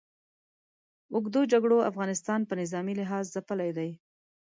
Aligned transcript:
اوږدو 1.13 1.41
جګړو 1.53 1.77
افغانستان 1.91 2.39
په 2.45 2.53
نظامي 2.61 2.93
لحاظ 3.01 3.25
ځپلی 3.35 3.71
دی. 3.77 3.89